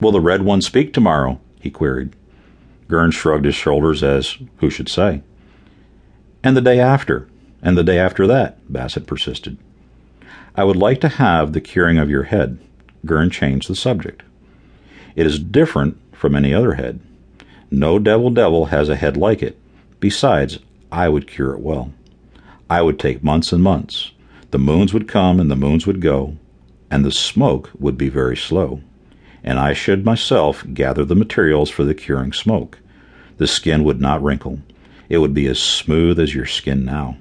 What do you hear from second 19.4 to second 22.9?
it. Besides, I would cure it well. I